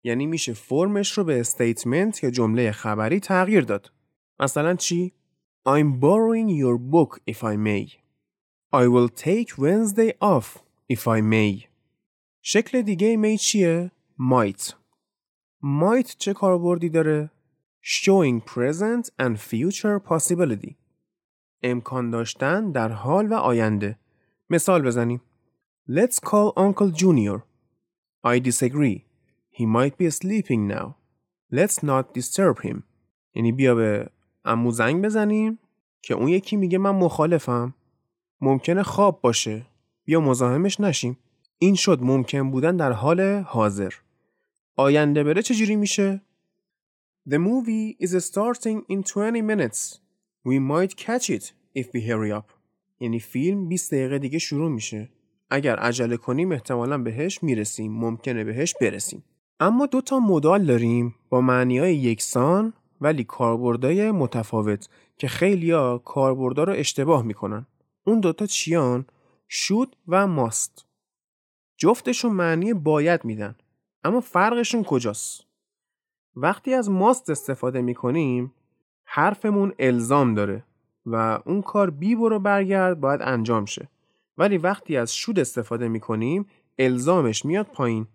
یعنی 0.05 0.27
میشه 0.27 0.53
فرمش 0.53 1.13
رو 1.13 1.25
به 1.25 1.41
استیتمنت 1.41 2.25
یا 2.25 2.31
جمله 2.31 2.73
خبری 2.73 3.21
تغییر 3.21 3.65
داد. 3.65 3.93
مثلا 4.41 4.75
چی؟ 4.75 5.13
I'm 5.66 6.00
borrowing 6.00 6.48
your 6.50 6.78
book 6.78 7.20
if 7.26 7.44
I 7.44 7.56
may 7.58 7.84
I 8.72 8.88
will 8.88 9.10
take 9.10 9.58
Wednesday 9.58 10.14
off 10.22 10.64
if 10.90 11.08
I 11.08 11.22
may 11.22 11.68
شکل 12.42 12.82
دیگه 12.82 13.18
می 13.18 13.38
چیه؟ 13.38 13.92
might 14.20 14.74
might 15.64 16.16
چه 16.18 16.34
کاربردی 16.34 16.90
داره؟ 16.90 17.32
showing 17.82 18.42
present 18.42 19.10
and 19.20 19.38
future 19.38 20.00
possibility 20.00 20.76
امکان 21.64 22.10
داشتن 22.10 22.72
در 22.72 22.92
حال 22.92 23.32
و 23.32 23.34
آینده 23.34 24.00
مثال 24.50 24.82
بزنیم 24.82 25.22
Let's 25.90 26.20
call 26.20 26.54
Uncle 26.58 26.92
Junior 26.92 27.42
I 28.24 28.40
disagree 28.40 29.06
He 29.50 29.66
might 29.66 29.98
be 29.98 30.10
sleeping 30.10 30.68
now 30.68 30.96
Let's 31.52 31.84
not 31.84 32.14
disturb 32.14 32.62
him 32.62 32.84
یعنی 33.36 33.52
بیا 33.52 33.76
به 33.76 34.10
امو 34.45 34.71
زنگ 34.71 35.05
بزنیم 35.05 35.59
که 36.03 36.15
اون 36.15 36.29
یکی 36.29 36.57
میگه 36.57 36.79
من 36.79 36.91
مخالفم 36.91 37.75
ممکنه 38.41 38.83
خواب 38.83 39.21
باشه 39.21 39.67
بیا 40.05 40.21
مزاحمش 40.21 40.81
نشیم 40.81 41.19
این 41.59 41.75
شد 41.75 41.99
ممکن 42.03 42.51
بودن 42.51 42.77
در 42.77 42.93
حال 42.93 43.21
حاضر 43.47 43.95
آینده 44.77 45.25
بره 45.25 45.43
چجوری 45.43 45.77
میشه؟ 45.77 46.21
The 47.29 47.39
movie 47.39 47.97
is 48.05 48.11
starting 48.11 48.83
in 48.91 49.03
20 49.03 49.43
minutes. 49.43 50.01
We 50.45 50.59
might 50.59 50.97
catch 50.97 51.31
it 51.31 51.53
if 51.75 51.87
we 51.95 52.01
hurry 52.01 52.33
up. 52.39 52.53
یعنی 53.01 53.21
فیلم 53.21 53.69
20 53.69 53.95
دقیقه 53.95 54.19
دیگه 54.19 54.39
شروع 54.39 54.71
میشه. 54.71 55.09
اگر 55.51 55.77
عجله 55.77 56.17
کنیم 56.17 56.53
احتمالا 56.53 56.99
بهش 56.99 57.43
می‌رسیم. 57.43 57.93
ممکنه 57.93 58.45
بهش 58.45 58.75
برسیم. 58.81 59.25
اما 59.61 59.87
دو 59.87 60.01
تا 60.01 60.19
مدال 60.19 60.65
داریم 60.65 61.15
با 61.29 61.41
معنی 61.41 61.79
های 61.79 61.97
یکسان 61.97 62.73
ولی 63.03 63.25
کاربردای 63.25 64.11
متفاوت 64.11 64.89
که 65.19 65.29
خیلیا 65.29 65.99
کاربردا 65.99 66.65
رو 66.65 66.73
اشتباه 66.73 67.23
می‌کنن. 67.23 67.67
اون 68.05 68.21
دوتا 68.21 68.47
چیان؟ 68.47 69.07
شود 69.49 69.97
و 70.09 70.27
ماست. 70.27 70.87
جفتشون 71.77 72.33
معنی 72.33 72.75
باید 72.75 73.25
میدن. 73.25 73.55
اما 74.05 74.21
فرقشون 74.21 74.85
کجاست؟ 74.85 75.45
وقتی 76.37 76.75
از 76.75 76.91
ماست 76.91 77.31
استفاده 77.31 77.83
می‌کنیم 77.83 78.53
حرفمون 79.05 79.73
الزام 79.79 80.35
داره 80.35 80.65
و 81.07 81.39
اون 81.47 81.63
کار 81.63 81.91
بی 81.91 82.15
برو 82.15 82.39
برگرد 82.39 83.01
باید 83.01 83.23
انجام 83.23 83.65
شه 83.65 83.89
ولی 84.39 84.59
وقتی 84.59 84.97
از 84.97 85.17
شود 85.17 85.39
استفاده 85.39 85.89
می‌کنیم 85.89 86.47
الزامش 86.79 87.45
میاد 87.45 87.67
پایین 87.67 88.07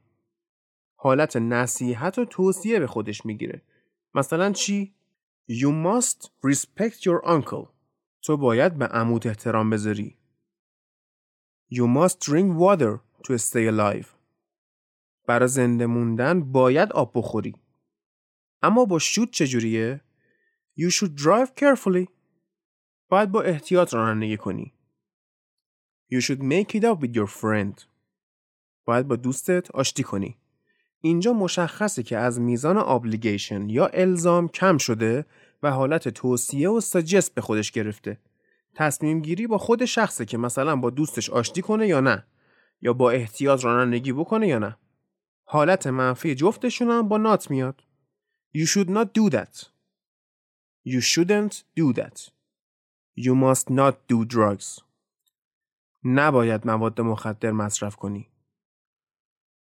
حالت 0.96 1.38
نصیحت 1.38 2.20
و 2.20 2.26
توصیه 2.26 2.80
به 2.80 2.88
خودش 2.88 3.26
می‌گیره 3.26 3.62
مثلا 4.18 4.52
چی؟ 4.52 4.96
You 5.50 5.72
must 5.86 6.30
respect 6.46 7.00
your 7.02 7.26
uncle. 7.26 7.68
تو 8.22 8.38
باید 8.38 8.78
به 8.78 8.86
عمود 8.86 9.28
احترام 9.28 9.70
بذاری. 9.70 10.18
You 11.74 11.86
must 11.98 12.16
drink 12.20 12.60
water 12.60 13.00
to 13.24 13.38
stay 13.38 13.72
alive. 13.72 14.06
برای 15.28 15.48
زنده 15.48 15.86
موندن 15.86 16.52
باید 16.52 16.92
آب 16.92 17.12
بخوری. 17.16 17.56
اما 18.62 18.86
با 18.86 19.00
شود 19.00 19.32
چجوریه؟ 19.32 20.02
You 20.80 20.92
should 20.92 21.22
drive 21.22 21.50
carefully. 21.60 22.08
باید 23.10 23.32
با 23.32 23.42
احتیاط 23.42 23.94
رانندگی 23.94 24.38
کنی. 24.38 24.74
You 26.14 26.22
should 26.22 26.40
make 26.40 26.76
it 26.76 26.84
up 26.84 27.04
with 27.04 27.14
your 27.16 27.28
friend. 27.42 27.84
باید 28.86 29.08
با 29.08 29.16
دوستت 29.16 29.72
آشتی 29.72 30.04
کنی. 30.04 30.38
اینجا 31.02 31.34
مشخصه 31.34 32.04
که 32.04 32.18
از 32.18 32.40
میزان 32.40 33.00
obligation 33.00 33.64
یا 33.68 33.88
الزام 33.88 34.48
کم 34.48 34.78
شده 34.78 35.26
و 35.64 35.72
حالت 35.72 36.10
توصیه 36.10 36.70
و 36.70 36.80
سجست 36.80 37.36
به 37.36 37.42
خودش 37.42 37.72
گرفته. 37.72 38.18
تصمیم 38.76 39.22
گیری 39.22 39.48
با 39.48 39.58
خود 39.58 39.86
شخصه 39.86 40.26
که 40.26 40.38
مثلا 40.38 40.76
با 40.76 40.90
دوستش 40.90 41.30
آشتی 41.30 41.62
کنه 41.62 41.88
یا 41.88 42.00
نه 42.00 42.26
یا 42.82 42.94
با 42.94 43.12
احتیاط 43.12 43.64
رانندگی 43.64 44.14
بکنه 44.14 44.48
یا 44.48 44.60
نه. 44.60 44.78
حالت 45.44 45.88
منفی 45.88 46.36
جفتشون 46.36 46.90
هم 46.90 47.08
با 47.08 47.18
نات 47.18 47.52
میاد. 47.52 47.84
You 48.58 48.66
should 48.66 48.90
not 48.90 49.08
do 49.14 49.30
that. 49.30 49.68
You 50.86 51.02
shouldn't 51.02 51.64
do 51.80 51.94
that. 51.94 52.30
You 53.16 53.34
must 53.36 53.70
not 53.70 53.96
do 54.12 54.26
drugs. 54.26 54.82
نباید 56.04 56.68
مواد 56.68 57.02
مخدر 57.02 57.52
مصرف 57.52 57.96
کنی. 57.96 58.28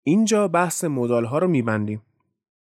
اینجا 0.05 0.49
بحث 0.49 0.85
مدال 0.85 1.25
ها 1.25 1.39
رو 1.39 1.49
میبندیم. 1.49 2.03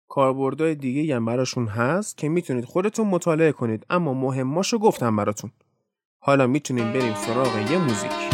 کاربردهای 0.08 0.75
دیگه 0.75 1.15
هم 1.15 1.25
براشون 1.25 1.67
هست 1.67 2.17
که 2.17 2.29
می‌تونید 2.29 2.65
خودتون 2.65 3.08
مطالعه 3.08 3.51
کنید 3.51 3.86
اما 3.89 4.13
مهماشو 4.13 4.79
گفتم 4.79 5.15
براتون. 5.15 5.51
حالا 6.19 6.48
می‌تونیم 6.48 6.93
بریم 6.93 7.13
سراغ 7.13 7.72
یه 7.72 7.77
موزیک. 7.77 8.28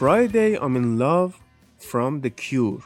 Friday 0.00 0.56
I'm 0.56 0.76
in 0.76 0.98
love 0.98 1.32
from 1.90 2.22
The 2.22 2.30
Cure. 2.30 2.82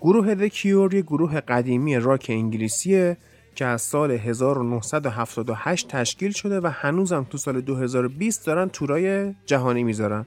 گروه 0.00 0.34
The 0.34 0.50
Cure 0.52 0.94
یه 0.94 1.02
گروه 1.02 1.40
قدیمی 1.40 1.96
راک 1.96 2.26
انگلیسیه 2.28 3.16
که 3.54 3.64
از 3.64 3.82
سال 3.82 4.10
1978 4.10 5.88
تشکیل 5.88 6.32
شده 6.32 6.60
و 6.60 6.66
هنوزم 6.66 7.26
تو 7.30 7.38
سال 7.38 7.60
2020 7.60 8.46
دارن 8.46 8.68
تورای 8.68 9.34
جهانی 9.46 9.84
می‌ذارن. 9.84 10.26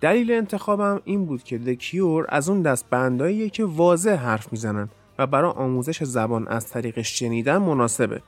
دلیل 0.00 0.32
انتخابم 0.32 1.00
این 1.04 1.26
بود 1.26 1.42
که 1.42 1.60
The 1.66 1.82
Cure 1.82 2.26
از 2.28 2.48
اون 2.48 2.62
دست 2.62 2.90
بنداییه 2.90 3.50
که 3.50 3.64
واضح 3.64 4.14
حرف 4.14 4.52
می‌زنن 4.52 4.88
و 5.18 5.26
برای 5.26 5.52
آموزش 5.52 6.04
زبان 6.04 6.48
از 6.48 6.68
طریق 6.68 7.02
شنیدن 7.02 7.58
مناسبه. 7.58 8.22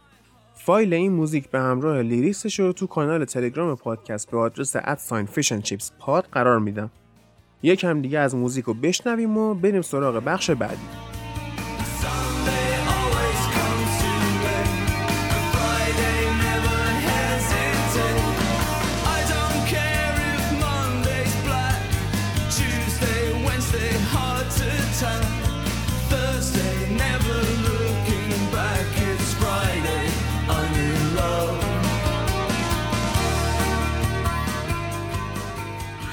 فایل 0.69 0.95
این 0.95 1.13
موزیک 1.13 1.51
به 1.51 1.61
همراه 1.61 2.03
lyrics 2.03 2.46
ش 2.46 2.61
رو 2.61 2.73
تو 2.73 2.87
کانال 2.87 3.25
تلگرام 3.25 3.77
پادکست 3.77 4.31
به 4.31 4.39
آدرس 4.39 4.77
at 4.77 4.93
sign 4.93 5.27
Fish 5.27 5.46
and 5.46 5.61
Chips 5.61 5.93
Pod 5.99 6.29
قرار 6.33 6.59
میدم. 6.59 6.91
یکم 7.63 8.03
دیگه 8.03 8.19
از 8.19 8.35
موزیک 8.35 8.65
رو 8.65 8.75
بشنویم 8.75 9.37
و 9.37 9.55
بریم 9.55 9.83
سراغ 9.83 10.25
بخش 10.25 10.51
بعدی. 10.51 10.77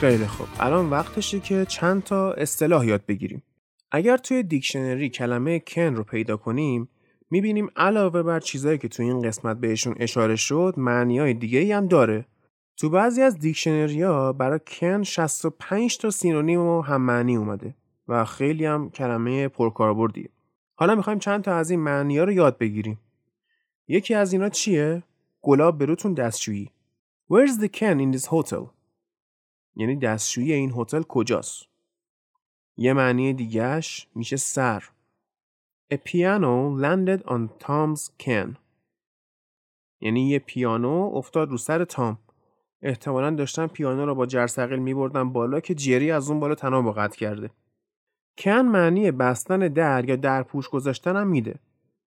خیلی 0.05 0.27
خوب. 0.27 0.47
الان 0.59 0.89
وقتشه 0.89 1.39
که 1.39 1.65
چند 1.65 2.03
تا 2.03 2.33
اصطلاح 2.33 2.85
یاد 2.85 3.05
بگیریم. 3.05 3.43
اگر 3.91 4.17
توی 4.17 4.43
دیکشنری 4.43 5.09
کلمه 5.09 5.59
کن 5.59 5.95
رو 5.95 6.03
پیدا 6.03 6.37
کنیم 6.37 6.89
می‌بینیم 7.29 7.69
علاوه 7.75 8.23
بر 8.23 8.39
چیزایی 8.39 8.77
که 8.77 8.87
توی 8.87 9.05
این 9.05 9.21
قسمت 9.21 9.57
بهشون 9.57 9.95
اشاره 9.99 10.35
شد 10.35 10.73
معنی 10.77 11.19
های 11.19 11.33
دیگه 11.33 11.59
ای 11.59 11.71
هم 11.71 11.87
داره. 11.87 12.25
تو 12.77 12.89
بعضی 12.89 13.21
از 13.21 13.39
دیکشنری 13.39 14.01
ها 14.01 14.33
برای 14.33 14.59
کن 14.79 15.03
65 15.03 15.97
تا 15.97 16.09
سینونیم 16.09 16.59
و 16.59 16.81
هم 16.81 17.01
معنی 17.01 17.35
اومده 17.35 17.75
و 18.07 18.25
خیلی 18.25 18.65
هم 18.65 18.89
کلمه 18.89 19.47
پرکاربردیه. 19.47 20.29
حالا 20.75 20.95
می‌خوایم 20.95 21.19
چند 21.19 21.43
تا 21.43 21.55
از 21.55 21.69
این 21.69 21.79
معنی 21.79 22.19
رو 22.19 22.31
یاد 22.31 22.57
بگیریم. 22.57 22.99
یکی 23.87 24.13
از 24.13 24.33
اینا 24.33 24.49
چیه؟ 24.49 25.03
گلاب 25.41 25.77
بروتون 25.77 26.13
دستشویی 26.13 26.71
Where's 27.31 27.57
the 27.61 27.69
can 27.79 27.99
in 27.99 28.11
this 28.17 28.25
hotel? 28.25 28.74
یعنی 29.75 29.95
دستشویی 29.95 30.53
این 30.53 30.73
هتل 30.77 31.01
کجاست؟ 31.01 31.63
یه 32.77 32.93
معنی 32.93 33.33
دیگهش 33.33 34.07
میشه 34.15 34.35
سر. 34.35 34.83
A 35.93 35.97
piano 35.97 36.71
landed 36.83 37.21
on 37.27 37.49
Tom's 37.63 38.09
can. 38.23 38.55
یعنی 40.01 40.29
یه 40.29 40.39
پیانو 40.39 41.11
افتاد 41.13 41.49
رو 41.49 41.57
سر 41.57 41.85
تام. 41.85 42.17
احتمالا 42.81 43.31
داشتن 43.31 43.67
پیانو 43.67 44.05
رو 44.05 44.15
با 44.15 44.25
جرثقیل 44.25 44.79
میبردن 44.79 45.29
بالا 45.33 45.59
که 45.59 45.75
جری 45.75 46.11
از 46.11 46.29
اون 46.29 46.39
بالا 46.39 46.55
تناب 46.55 46.95
قطع 46.95 47.17
کرده. 47.17 47.49
کن 48.37 48.61
معنی 48.61 49.11
بستن 49.11 49.59
در 49.59 50.09
یا 50.09 50.15
در 50.15 50.43
پوش 50.43 50.69
گذاشتن 50.69 51.15
هم 51.15 51.27
میده. 51.27 51.59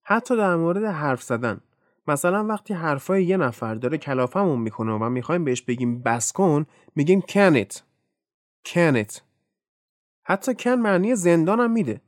حتی 0.03 0.37
در 0.37 0.57
مورد 0.57 0.85
حرف 0.85 1.23
زدن. 1.23 1.61
مثلا 2.09 2.45
وقتی 2.45 2.75
حرفای 2.75 3.25
یه 3.25 3.37
نفر 3.37 3.75
داره 3.75 3.99
کلافمون 3.99 4.59
می‌کنه 4.59 4.93
و 4.93 5.09
می‌خوایم 5.09 5.45
بهش 5.45 5.63
بگیم 5.63 6.03
بس 6.03 6.33
کن 6.33 6.67
میگیم 6.97 7.21
can 7.21 7.65
it. 7.65 7.77
can 8.69 9.05
it. 9.05 9.21
حتی 10.23 10.55
کن 10.55 10.75
معنی 10.75 11.17
زندان 11.17 11.61
هم 11.61 11.71
میده. 11.71 12.01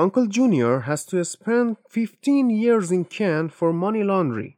Uncle 0.00 0.32
Junior 0.34 0.88
has 0.88 1.04
to 1.04 1.24
spend 1.24 1.76
15 1.90 2.50
years 2.50 2.90
in 2.90 3.04
can 3.04 3.48
for 3.48 3.72
money 3.72 4.04
laundry. 4.04 4.52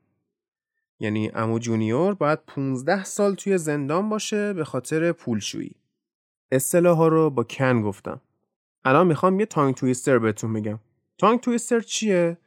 یعنی 0.99 1.31
امو 1.35 1.59
جونیور 1.59 2.15
باید 2.15 2.39
15 2.47 3.05
سال 3.05 3.35
توی 3.35 3.59
زندان 3.59 4.09
باشه 4.09 4.53
به 4.53 4.65
خاطر 4.65 5.13
پولشویی. 5.13 5.75
اصطلاح 6.53 6.97
ها 6.97 7.09
رو 7.09 7.31
با 7.31 7.45
کن 7.45 7.83
گفتم. 7.83 8.21
الان 8.85 9.07
می‌خوام 9.07 9.41
یه 9.41 9.47
تانگ 9.47 9.75
تویستر 9.75 10.19
بهتون 10.19 10.53
بگم. 10.53 10.79
تانگ 11.19 11.41
تویستر 11.41 11.81
چیه؟ 11.81 12.39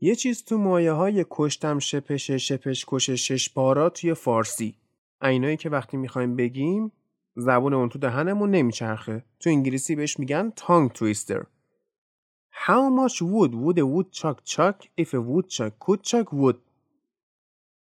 یه 0.00 0.14
چیز 0.14 0.44
تو 0.44 0.58
مایه 0.58 0.92
های 0.92 1.24
کشتم 1.30 1.78
شپش 1.78 2.30
شپش 2.30 2.84
کش 2.88 3.10
شش 3.10 3.54
پارا 3.54 3.90
توی 3.90 4.14
فارسی. 4.14 4.74
اینایی 5.22 5.56
که 5.56 5.70
وقتی 5.70 5.96
می‌خوایم 5.96 6.36
بگیم 6.36 6.92
زبون 7.36 7.74
اون 7.74 7.88
تو 7.88 7.98
دهنمون 7.98 8.50
نمیچرخه. 8.50 9.24
تو 9.40 9.50
انگلیسی 9.50 9.96
بهش 9.96 10.18
میگن 10.18 10.52
تانگ 10.56 10.92
تویستر 10.92 11.44
How 12.66 12.90
much 12.90 13.22
wood 13.22 13.54
would 13.54 13.78
a 13.78 13.86
woodchuck 13.86 14.44
chuck 14.44 14.86
if 14.98 15.14
a 15.14 15.20
woodchuck 15.20 15.78
could 15.78 16.02
chuck 16.02 16.32
wood? 16.32 16.58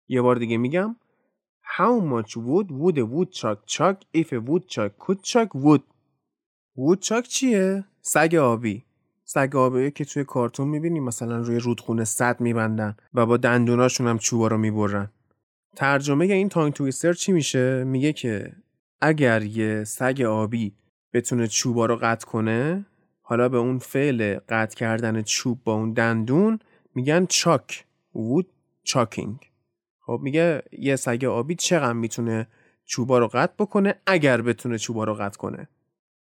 یه 0.08 0.22
بار 0.22 0.36
دیگه 0.36 0.58
میگم. 0.58 0.96
How 1.78 2.02
much 2.02 2.32
wood 2.38 2.68
would 2.72 2.98
a 2.98 3.06
woodchuck 3.06 3.66
chuck 3.66 3.98
if 4.16 4.28
a 4.32 4.40
woodchuck 4.40 4.92
could 5.06 5.24
chuck 5.24 5.54
wood? 5.56 5.82
Woodchuck 6.78 7.28
چیه؟ 7.28 7.86
سگ 8.02 8.36
آبی. 8.36 8.86
سگ 9.32 9.56
آبی 9.56 9.92
که 9.92 10.06
توی 10.06 10.24
کارتون 10.24 10.68
می‌بینیم 10.68 11.04
مثلا 11.04 11.38
روی 11.38 11.60
رودخونه 11.60 12.04
صد 12.04 12.42
میبندن 12.42 12.96
و 13.14 13.26
با 13.26 13.38
دندوناشون 13.38 14.08
هم 14.08 14.18
چوبا 14.18 14.48
رو 14.48 14.58
می‌برن. 14.58 15.10
ترجمه 15.76 16.26
این 16.26 16.50
تانگ 16.50 16.74
تویستر 16.74 17.14
چی 17.14 17.32
میشه؟ 17.32 17.84
میگه 17.84 18.14
که 18.14 18.52
اگر 19.02 19.44
یه 19.44 19.84
سگ 19.84 20.22
آبی 20.22 20.74
بتونه 21.14 21.48
چوبا 21.48 21.86
رو 21.86 21.96
قطع 21.96 22.28
کنه 22.28 22.86
حالا 23.22 23.50
به 23.50 23.58
اون 23.58 23.80
فعل 23.80 24.40
قطع 24.50 24.76
کردن 24.76 25.22
چوب 25.22 25.64
با 25.64 25.74
اون 25.74 25.94
دندون 25.94 26.60
میگن 26.96 27.26
چاک 27.26 27.86
وود 28.16 28.48
چاکینگ 28.84 29.52
خب 30.00 30.20
میگه 30.24 30.62
یه 30.72 30.96
سگ 30.96 31.26
آبی 31.26 31.56
چقدر 31.56 31.94
می‌تونه 31.94 32.48
چوبا 32.86 33.20
رو 33.20 33.28
قطع 33.28 33.54
بکنه 33.60 33.96
اگر 34.06 34.42
بتونه 34.42 34.78
چوبا 34.78 35.04
رو 35.04 35.14
قطع 35.14 35.38
کنه؟ 35.38 35.68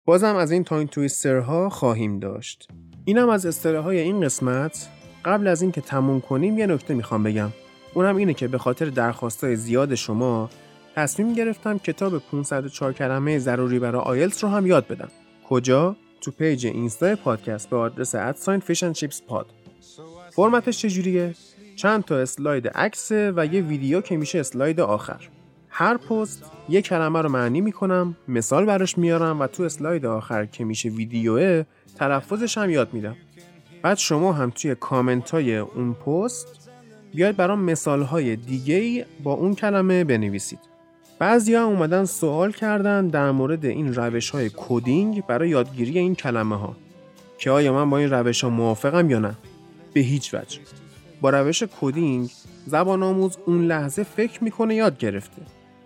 بازم 0.07 0.37
از 0.37 0.51
این 0.51 0.65
tongue 0.65 0.89
twister 0.89 1.59
ها 1.59 1.69
خواهیم 1.69 2.19
داشت. 2.19 2.69
اینم 3.07 3.29
از 3.29 3.47
اصطلاح 3.47 3.85
های 3.85 3.99
این 3.99 4.21
قسمت 4.21 4.89
قبل 5.25 5.47
از 5.47 5.63
اینکه 5.63 5.81
تموم 5.81 6.21
کنیم 6.21 6.59
یه 6.59 6.67
نکته 6.67 6.95
می‌خوام 6.95 7.23
بگم. 7.23 7.51
اونم 7.95 8.17
اینه 8.17 8.35
که 8.35 8.49
به 8.49 8.59
خاطر 8.59 8.87
درخواستای 8.87 9.57
زیاد 9.57 9.95
شما 9.95 10.51
تصمیم 10.97 11.33
گرفتم 11.33 11.79
کتاب 11.79 12.19
504 12.19 12.93
کلمه 12.93 13.39
ضروری 13.39 13.79
برای 13.79 14.03
آیلتس 14.03 14.45
رو 14.45 14.51
هم 14.51 14.67
یاد 14.67 14.87
بدم. 14.87 15.09
کجا؟ 15.49 15.97
تو 16.21 16.31
پیج 16.31 16.67
اینستا 16.67 17.17
پادکست 17.17 17.71
به 17.71 17.77
آدرس 17.77 18.15
at 18.15 18.30
sign 18.30 18.61
Fish 18.61 18.79
and 18.79 18.93
Chips 18.93 19.23
Pod. 19.23 19.47
فرمتش 20.31 20.79
چجوریه؟ 20.79 21.35
چند 21.77 22.05
تا 22.05 22.19
اسلاید 22.19 22.69
عکس 22.69 23.13
و 23.13 23.47
یه 23.47 23.61
ویدیو 23.61 24.01
که 24.01 24.17
میشه 24.17 24.39
اسلاید 24.41 24.81
آخر. 24.81 25.29
هر 25.77 25.97
پست 25.97 26.45
یه 26.69 26.83
کلمه 26.83 27.23
رو 27.23 27.29
معنی 27.29 27.61
می‌کنم 27.61 28.17
مثال 28.29 28.65
براش 28.65 28.99
میارم 28.99 29.41
و 29.41 29.47
تو 29.47 29.63
اسلاید 29.63 30.07
آخر 30.07 30.47
که 30.47 30.65
میشه 30.65 30.89
ویدیوه 30.89 31.65
تلفظش 31.99 32.59
هم 32.59 32.71
یاد 32.71 32.95
میدم. 32.95 33.17
بعد 33.83 33.99
شما 33.99 34.33
هم 34.33 34.51
توی 34.51 34.75
کامنت 34.75 35.31
های 35.31 35.57
اون 35.57 35.95
پست 35.95 36.71
بیاید 37.15 37.37
برام 37.37 37.61
مثال 37.61 38.03
های 38.03 38.37
دیگه 38.37 39.07
با 39.23 39.33
اون 39.33 39.55
کلمه 39.55 40.05
بنویسید. 40.05 40.59
بعضی 41.19 41.55
ها 41.55 41.65
اومدن 41.65 42.05
سوال 42.05 42.53
کردن 42.53 43.09
در 43.09 43.31
مورد 43.31 43.65
این 43.65 43.95
روش 43.95 44.31
های 44.31 44.51
coding 44.57 45.27
برای 45.27 45.49
یادگیری 45.49 45.99
این 45.99 46.15
کلمه 46.15 46.57
ها 46.57 46.77
که 47.39 47.51
آیا 47.51 47.73
من 47.73 47.91
با 47.91 47.99
این 47.99 48.11
روش 48.11 48.45
ها 48.45 48.51
موافقم 48.51 49.11
یا 49.11 49.19
نه؟ 49.19 49.35
به 49.93 50.01
هیچ 50.01 50.35
وجه. 50.35 50.61
با 51.21 51.31
روش 51.31 51.63
کدینگ 51.81 52.31
زبان 52.67 53.03
آموز 53.03 53.39
اون 53.47 53.67
لحظه 53.67 54.03
فکر 54.03 54.45
می‌کنه 54.45 54.75
یاد 54.75 54.99
گرفته. 54.99 55.43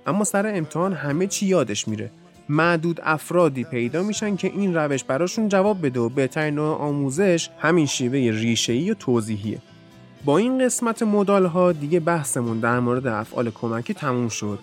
اما 0.09 0.25
سر 0.25 0.47
امتحان 0.47 0.93
همه 0.93 1.27
چی 1.27 1.47
یادش 1.47 1.89
میره. 1.89 2.11
معدود 2.49 3.01
افرادی 3.03 3.65
پیدا 3.65 4.03
میشن 4.03 4.37
که 4.37 4.49
این 4.49 4.75
روش 4.75 5.05
براشون 5.05 5.49
جواب 5.49 5.87
بده 5.87 6.01
و 6.01 6.09
بهترین 6.09 6.55
نوع 6.55 6.77
آموزش 6.77 7.49
همین 7.59 7.87
شیوه 7.87 8.19
ریشه‌ای 8.19 8.91
و 8.91 8.95
توضیحیه. 8.95 9.59
با 10.25 10.39
این 10.39 10.65
قسمت 10.65 11.03
مدال 11.03 11.47
ها 11.47 11.73
دیگه 11.73 12.01
بحثمون 12.01 12.61
در 12.61 12.81
مورد 12.81 13.07
افعال 13.07 13.51
کمکی 13.51 13.95
تموم 13.95 14.29
شد 14.29 14.59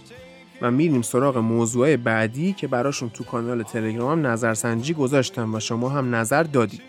و 0.61 0.71
میریم 0.71 1.01
سراغ 1.01 1.37
موضوع 1.37 1.95
بعدی 1.95 2.53
که 2.53 2.67
براشون 2.67 3.09
تو 3.09 3.23
کانال 3.23 3.63
تلگرام 3.63 4.27
نظرسنجی 4.27 4.93
گذاشتم 4.93 5.55
و 5.55 5.59
شما 5.59 5.89
هم 5.89 6.15
نظر 6.15 6.43
دادید 6.43 6.81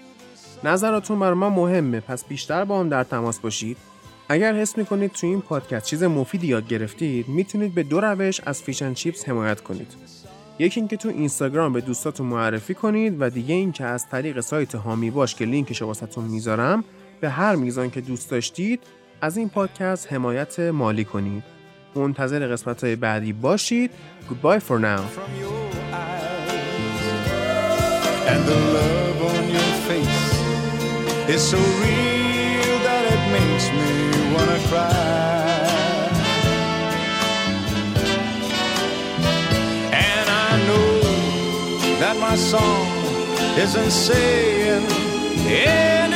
نظراتون 0.64 1.18
برای 1.18 1.34
ما 1.34 1.50
مهمه 1.50 2.00
پس 2.00 2.24
بیشتر 2.24 2.64
با 2.64 2.80
هم 2.80 2.88
در 2.88 3.04
تماس 3.04 3.38
باشید. 3.38 3.76
اگر 4.28 4.54
حس 4.54 4.78
می‌کنید 4.78 5.12
تو 5.12 5.26
این 5.26 5.40
پادکست 5.40 5.86
چیز 5.86 6.02
مفیدی 6.02 6.46
یاد 6.46 6.68
گرفتید 6.68 7.28
می‌تونید 7.28 7.74
به 7.74 7.82
دو 7.82 8.00
روش 8.00 8.40
از 8.46 8.62
Fish 8.62 8.81
and 8.81 8.94
Chips 8.94 9.28
حمایت 9.28 9.60
کنید. 9.60 9.94
یکی 10.58 10.80
اینکه 10.80 10.96
تو 10.96 11.08
اینستاگرام 11.08 11.72
به 11.72 11.80
دوستاتون 11.80 12.26
معرفی 12.26 12.74
کنید 12.74 13.16
و 13.20 13.30
دیگه 13.30 13.54
اینکه 13.54 13.84
از 13.84 14.08
طریق 14.08 14.40
سایت 14.40 14.74
حامی 14.74 15.10
باش 15.10 15.34
که 15.34 15.44
لینکش 15.44 15.80
رو 15.80 15.86
واسهتون 15.86 16.24
می‌ذارم 16.24 16.84
به 17.20 17.28
هر 17.28 17.54
میزان 17.54 17.90
که 17.90 18.00
دوست 18.00 18.30
داشتید 18.30 18.80
از 19.20 19.36
این 19.36 19.48
پادکست 19.48 20.12
حمایت 20.12 20.60
مالی 20.60 21.04
کنید. 21.04 21.42
منتظر 21.94 22.46
قسمت 22.46 22.84
های 22.84 22.96
بعدی 22.96 23.32
باشید. 23.32 23.90
Goodbye 24.28 24.60
for 24.68 24.78
now. 24.78 25.02
Is 31.34 31.42
so 31.50 31.58
real 31.82 32.74
that 32.86 33.04
it 33.14 33.22
makes 33.34 33.66
me 33.78 34.05
wanna 34.36 34.58
cry. 34.68 36.08
And 40.08 40.26
I 40.48 40.50
know 40.68 40.90
that 42.00 42.16
my 42.26 42.36
song 42.36 42.86
isn't 43.64 43.90
saying 43.90 44.84
anything 45.46 46.15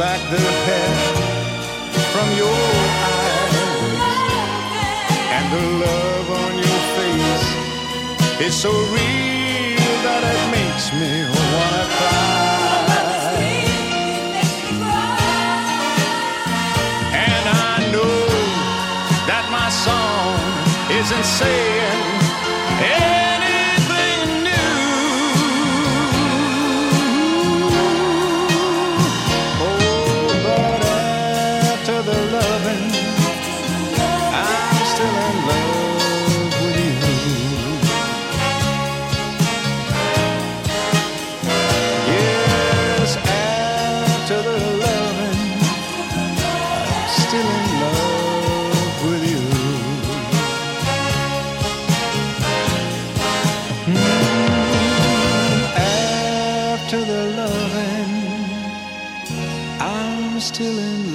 back 0.00 0.20
the 0.30 0.40
hair 0.66 0.92
from 2.12 2.28
your 2.42 2.60
eyes, 3.12 3.56
and 5.36 5.46
the 5.54 5.62
love 5.84 6.26
on 6.42 6.52
your 6.64 6.80
face 6.96 7.46
is 8.46 8.54
so 8.64 8.72
real 8.96 9.94
that 10.06 10.22
it 10.34 10.42
makes 10.56 10.86
me 11.00 11.12
wanna 11.34 11.84
cry. 11.96 13.44
And 17.28 17.44
I 17.68 17.76
know 17.94 18.16
that 19.30 19.44
my 19.58 19.68
song 19.84 20.40
isn't 20.98 21.26
saying 21.40 21.89
in 47.54 47.66
love 47.82 48.96
with 49.06 49.24
you. 49.32 49.44
Mm, 53.86 55.62
After 55.76 57.00
the 57.04 57.22
I'm 59.80 60.40
still 60.40 60.78
in 60.78 61.02
love 61.04 61.09